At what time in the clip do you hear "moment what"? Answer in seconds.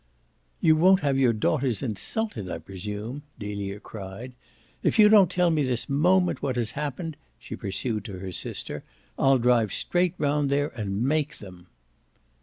5.87-6.55